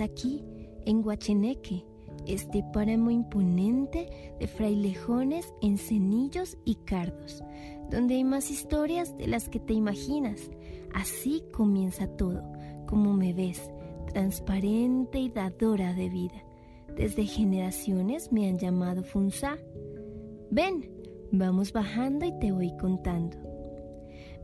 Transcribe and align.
aquí, 0.00 0.44
en 0.84 1.02
Guacheneque, 1.02 1.84
este 2.26 2.64
páramo 2.72 3.10
imponente 3.10 4.34
de 4.38 4.46
frailejones, 4.46 5.52
encenillos 5.62 6.56
y 6.64 6.76
cardos, 6.76 7.42
donde 7.90 8.14
hay 8.14 8.24
más 8.24 8.50
historias 8.50 9.16
de 9.16 9.26
las 9.26 9.48
que 9.48 9.60
te 9.60 9.72
imaginas. 9.72 10.50
Así 10.94 11.42
comienza 11.52 12.06
todo, 12.06 12.42
como 12.86 13.12
me 13.12 13.32
ves, 13.32 13.70
transparente 14.12 15.18
y 15.18 15.28
dadora 15.30 15.94
de 15.94 16.08
vida. 16.08 16.44
Desde 16.96 17.24
generaciones 17.24 18.32
me 18.32 18.48
han 18.48 18.58
llamado 18.58 19.04
Funza. 19.04 19.56
Ven, 20.50 20.90
vamos 21.30 21.72
bajando 21.72 22.26
y 22.26 22.38
te 22.40 22.52
voy 22.52 22.76
contando. 22.76 23.36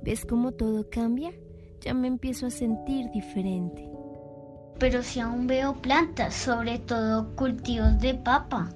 ¿Ves 0.02 0.24
cómo 0.24 0.52
todo 0.52 0.88
cambia? 0.90 1.32
Ya 1.80 1.94
me 1.94 2.08
empiezo 2.08 2.46
a 2.46 2.50
sentir 2.50 3.10
diferente. 3.10 3.93
Pero 4.84 5.02
si 5.02 5.18
aún 5.18 5.46
veo 5.46 5.80
plantas, 5.80 6.34
sobre 6.34 6.78
todo 6.78 7.34
cultivos 7.36 7.98
de 8.00 8.16
papa. 8.16 8.68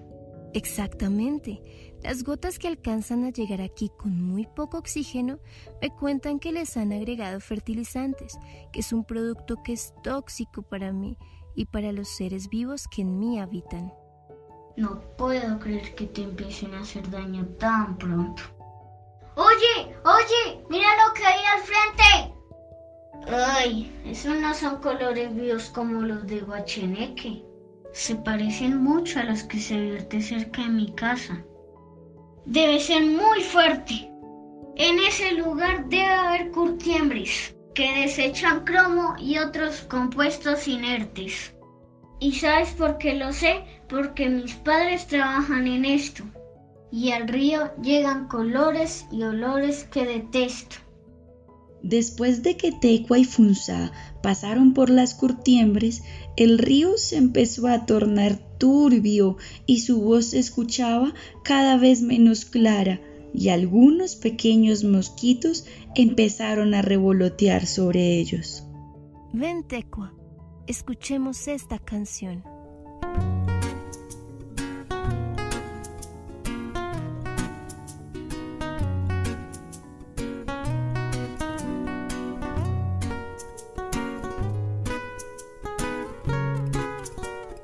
Exactamente. 0.55 1.61
Las 2.03 2.25
gotas 2.25 2.59
que 2.59 2.67
alcanzan 2.67 3.25
a 3.25 3.31
llegar 3.31 3.61
aquí 3.61 3.91
con 3.99 4.19
muy 4.19 4.47
poco 4.47 4.79
oxígeno 4.79 5.39
me 5.83 5.91
cuentan 5.91 6.39
que 6.39 6.51
les 6.51 6.79
han 6.79 6.95
agregado 6.95 7.41
fertilizantes, 7.41 8.39
que 8.73 8.81
es 8.81 8.91
un 8.95 9.05
producto 9.05 9.63
que 9.63 9.75
es 9.75 9.93
tóxico 10.03 10.63
para 10.63 10.95
mí 10.95 11.19
y 11.55 11.67
para 11.67 11.93
los 11.93 12.09
seres 12.09 12.49
vivos 12.49 12.89
que 12.89 13.03
en 13.03 13.19
mí 13.19 13.39
habitan. 13.39 13.93
No 14.79 15.03
puedo 15.19 15.59
creer 15.59 15.95
que 15.95 16.07
te 16.07 16.23
empiecen 16.23 16.73
a 16.73 16.81
hacer 16.81 17.11
daño 17.11 17.45
tan 17.59 17.99
pronto. 17.99 18.43
Oye, 19.37 19.95
oye, 20.07 20.65
mira 20.71 20.89
lo 21.07 21.13
que 21.13 21.27
hay 21.27 21.45
al 21.55 21.63
frente. 21.63 22.38
Ay, 23.27 23.93
esos 24.07 24.37
no 24.37 24.55
son 24.55 24.77
colores 24.81 25.35
vivos 25.35 25.71
como 25.71 26.03
los 26.03 26.27
de 26.27 26.41
Guacheneque. 26.41 27.43
Se 27.93 28.15
parecen 28.15 28.83
mucho 28.83 29.19
a 29.19 29.25
los 29.25 29.43
que 29.43 29.59
se 29.59 29.79
vierte 29.79 30.21
cerca 30.23 30.63
de 30.63 30.69
mi 30.69 30.93
casa. 30.95 31.45
Debe 32.47 32.81
ser 32.81 33.05
muy 33.05 33.43
fuerte. 33.43 34.11
En 34.77 34.99
ese 35.01 35.33
lugar 35.33 35.89
debe 35.89 36.11
haber 36.11 36.51
curtiembres 36.53 37.55
que 37.75 37.93
desechan 38.01 38.65
cromo 38.65 39.15
y 39.19 39.39
otros 39.39 39.83
compuestos 39.83 40.69
inertes. 40.69 41.55
¿Y 42.21 42.33
sabes 42.33 42.71
por 42.73 42.99
qué 42.99 43.15
lo 43.15 43.33
sé? 43.33 43.65
Porque 43.89 44.29
mis 44.29 44.55
padres 44.55 45.07
trabajan 45.07 45.67
en 45.67 45.85
esto. 45.85 46.25
Y 46.91 47.13
al 47.13 47.29
río 47.29 47.71
llegan 47.83 48.29
colores 48.29 49.07
y 49.11 49.23
olores 49.23 49.85
que 49.85 50.07
detesto. 50.07 50.77
Después 51.83 52.43
de 52.43 52.57
que 52.57 52.73
Tecua 52.73 53.19
y 53.19 53.25
Funza 53.25 53.93
pasaron 54.23 54.75
por 54.75 54.91
las 54.91 55.15
curtiembres, 55.15 56.03
el 56.37 56.59
río 56.59 56.99
se 56.99 57.17
empezó 57.17 57.69
a 57.69 57.87
tornar 57.87 58.39
turbio 58.59 59.37
y 59.67 59.81
su 59.81 60.01
voz 60.01 60.27
se 60.27 60.41
escuchaba 60.41 61.15
cada 61.45 61.77
vez 61.77 62.03
menos 62.03 62.45
clara 62.45 63.01
y 63.33 63.51
algunos 63.51 64.17
pequeños 64.17 64.85
mosquitos 64.85 65.67
empezaron 65.95 66.75
a 66.75 66.83
revolotear 66.83 67.67
sobre 67.67 68.19
ellos. 68.19 68.65
Ven, 69.33 69.63
Tecua, 69.63 70.15
escuchemos 70.67 71.47
esta 71.47 71.79
canción. 71.79 72.58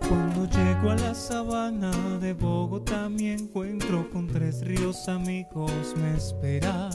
Cuando 0.08 0.46
llego 0.48 0.90
a 0.90 0.96
la 0.96 1.14
sabana 1.14 1.90
de 2.20 2.32
Bogotá 2.34 3.08
me 3.08 3.32
encuentro 3.32 4.08
con 4.10 4.26
tres 4.26 4.60
ríos 4.60 5.08
amigos 5.08 5.72
me 5.96 6.16
espera. 6.16 6.90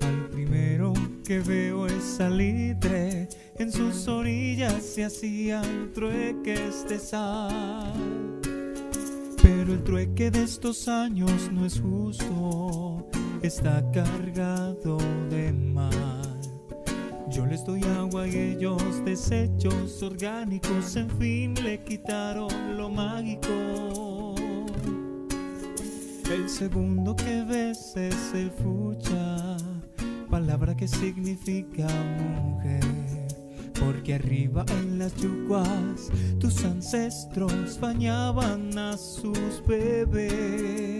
Al 0.00 0.28
primero 0.30 0.92
que 1.24 1.38
veo 1.40 1.86
es 1.86 2.02
salitre, 2.02 3.28
en 3.58 3.70
sus 3.70 4.08
orillas 4.08 4.82
se 4.82 5.04
hacían 5.04 5.92
trueques 5.94 6.88
de 6.88 6.98
sal. 6.98 8.40
Pero 9.42 9.72
el 9.72 9.84
trueque 9.84 10.30
de 10.30 10.42
estos 10.42 10.88
años 10.88 11.50
no 11.52 11.64
es 11.64 11.80
justo, 11.80 13.08
está 13.42 13.82
cargado 13.92 14.98
de 15.30 15.52
mal. 15.52 16.19
Yo 17.30 17.46
les 17.46 17.64
doy 17.64 17.80
agua 17.96 18.26
y 18.26 18.36
ellos 18.36 18.82
desechos 19.04 20.02
orgánicos, 20.02 20.96
en 20.96 21.08
fin, 21.10 21.54
le 21.62 21.78
quitaron 21.84 22.76
lo 22.76 22.90
mágico. 22.90 24.34
El 26.28 26.48
segundo 26.48 27.14
que 27.14 27.44
ves 27.44 27.96
es 27.96 28.34
el 28.34 28.50
fucha, 28.50 29.56
palabra 30.28 30.76
que 30.76 30.88
significa 30.88 31.86
mujer. 32.18 32.84
Porque 33.78 34.14
arriba 34.14 34.64
en 34.80 34.98
las 34.98 35.14
yuguas 35.14 36.10
tus 36.40 36.64
ancestros 36.64 37.78
bañaban 37.80 38.76
a 38.76 38.96
sus 38.96 39.62
bebés. 39.66 40.99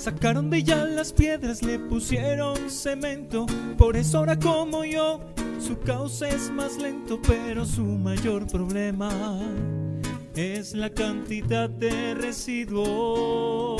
Sacaron 0.00 0.48
de 0.48 0.56
ella 0.56 0.84
las 0.86 1.12
piedras, 1.12 1.62
le 1.62 1.78
pusieron 1.78 2.70
cemento. 2.70 3.44
Por 3.76 3.98
eso 3.98 4.16
ahora 4.16 4.38
como 4.38 4.82
yo, 4.82 5.20
su 5.58 5.78
cauce 5.80 6.26
es 6.26 6.50
más 6.50 6.78
lento, 6.78 7.20
pero 7.20 7.66
su 7.66 7.84
mayor 7.84 8.46
problema 8.46 9.10
es 10.34 10.72
la 10.74 10.88
cantidad 10.88 11.68
de 11.68 12.14
residuos 12.14 13.78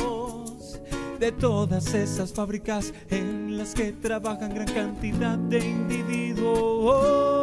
de 1.19 1.32
todas 1.32 1.94
esas 1.94 2.34
fábricas 2.34 2.92
en 3.08 3.56
las 3.56 3.75
que 3.75 3.92
trabajan 3.92 4.54
gran 4.54 4.69
cantidad 4.69 5.38
de 5.38 5.58
individuos. 5.60 7.40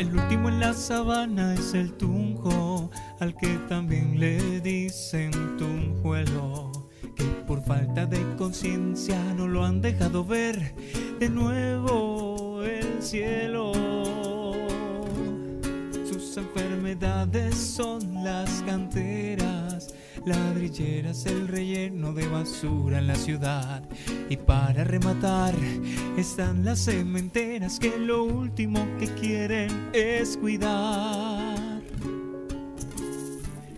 El 0.00 0.18
último 0.18 0.48
en 0.48 0.60
la 0.60 0.72
sabana 0.72 1.52
es 1.52 1.74
el 1.74 1.92
tunjo, 1.92 2.90
al 3.18 3.36
que 3.36 3.48
también 3.68 4.18
le 4.18 4.62
dicen 4.62 5.30
tunjuelo, 5.58 6.72
que 7.14 7.24
por 7.46 7.62
falta 7.62 8.06
de 8.06 8.24
conciencia 8.38 9.22
no 9.34 9.46
lo 9.46 9.62
han 9.62 9.82
dejado 9.82 10.24
ver 10.24 10.74
de 11.18 11.28
nuevo 11.28 12.62
el 12.64 13.02
cielo. 13.02 13.72
Sus 16.10 16.34
enfermedades 16.38 17.54
son 17.56 18.24
las 18.24 18.62
canteras, 18.62 19.69
ladrilleras, 20.24 21.26
el 21.26 21.48
relleno 21.48 22.12
de 22.12 22.26
basura 22.28 22.98
en 22.98 23.06
la 23.06 23.14
ciudad. 23.14 23.82
Y 24.28 24.36
para 24.36 24.84
rematar, 24.84 25.54
están 26.16 26.64
las 26.64 26.80
cementeras 26.80 27.78
que 27.78 27.98
lo 27.98 28.24
último 28.24 28.86
que 28.98 29.06
quieren 29.14 29.90
es 29.92 30.36
cuidar. 30.36 31.82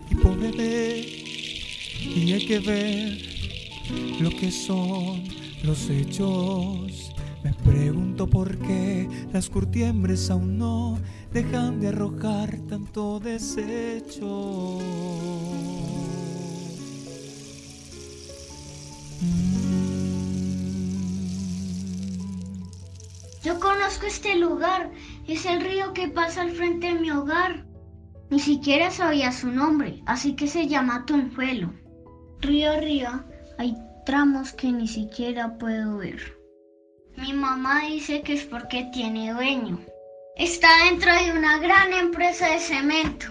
Y 0.09 0.15
pobre 0.15 0.51
ver, 0.51 1.05
y 1.05 2.33
hay 2.33 2.45
que 2.45 2.59
ver 2.59 3.17
lo 4.21 4.29
que 4.29 4.51
son 4.51 5.23
los 5.63 5.89
hechos. 5.89 7.11
Me 7.43 7.53
pregunto 7.53 8.27
por 8.27 8.57
qué 8.57 9.07
las 9.33 9.49
curtiembres 9.49 10.29
aún 10.29 10.57
no 10.57 10.97
dejan 11.33 11.79
de 11.81 11.89
arrojar 11.89 12.57
tanto 12.69 13.19
desecho. 13.19 14.79
Conozco 23.63 24.05
este 24.05 24.35
lugar. 24.35 24.91
Es 25.25 25.45
el 25.45 25.61
río 25.61 25.93
que 25.93 26.09
pasa 26.09 26.41
al 26.41 26.51
frente 26.51 26.87
de 26.87 26.99
mi 26.99 27.11
hogar. 27.11 27.65
Ni 28.29 28.39
siquiera 28.39 28.91
sabía 28.91 29.31
su 29.31 29.47
nombre, 29.47 30.03
así 30.05 30.35
que 30.35 30.47
se 30.47 30.67
llama 30.67 31.05
Tunjuelo. 31.05 31.73
Río 32.41 32.73
arriba 32.73 33.25
hay 33.57 33.77
tramos 34.05 34.51
que 34.51 34.69
ni 34.71 34.87
siquiera 34.87 35.57
puedo 35.57 35.97
ver. 35.97 36.37
Mi 37.15 37.31
mamá 37.31 37.83
dice 37.87 38.21
que 38.21 38.33
es 38.33 38.43
porque 38.43 38.89
tiene 38.91 39.33
dueño. 39.33 39.79
Está 40.35 40.67
dentro 40.89 41.13
de 41.13 41.31
una 41.37 41.59
gran 41.59 41.93
empresa 41.93 42.49
de 42.49 42.59
cemento. 42.59 43.27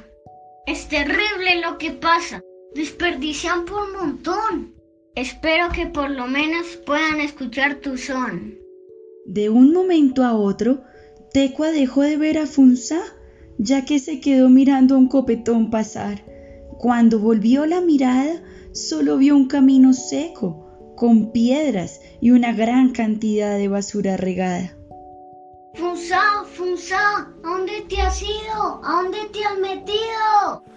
Es 0.67 0.88
terrible 0.88 1.61
lo 1.61 1.76
que 1.76 1.90
pasa. 1.90 2.40
Desperdician 2.75 3.67
por 3.67 3.93
montón. 3.93 4.75
Espero 5.14 5.69
que 5.70 5.87
por 5.87 6.11
lo 6.11 6.26
menos 6.26 6.67
puedan 6.87 7.20
escuchar 7.20 7.75
tu 7.81 7.99
son. 7.99 8.62
De 9.24 9.50
un 9.50 9.72
momento 9.72 10.24
a 10.24 10.34
otro, 10.34 10.82
Tecua 11.32 11.70
dejó 11.70 12.02
de 12.02 12.16
ver 12.16 12.38
a 12.38 12.46
Funza, 12.46 13.00
ya 13.58 13.84
que 13.84 13.98
se 13.98 14.20
quedó 14.20 14.48
mirando 14.48 14.94
a 14.94 14.98
un 14.98 15.08
copetón 15.08 15.70
pasar. 15.70 16.24
Cuando 16.78 17.20
volvió 17.20 17.64
la 17.64 17.80
mirada, 17.80 18.42
solo 18.72 19.19
vio 19.19 19.36
un 19.36 19.46
camino 19.46 19.92
seco, 19.92 20.66
con 20.96 21.30
piedras 21.30 22.00
y 22.20 22.32
una 22.32 22.52
gran 22.52 22.90
cantidad 22.90 23.56
de 23.56 23.69
basura 23.69 24.16
regada. 24.16 24.76
Funza, 25.74 26.44
Funza, 26.44 26.98
¿a 26.98 27.34
dónde 27.42 27.80
te 27.88 28.00
has 28.00 28.20
ido? 28.20 28.80
¿A 28.84 29.02
dónde 29.02 29.19
te 29.32 29.44
has 29.44 29.58
metido? 29.58 30.71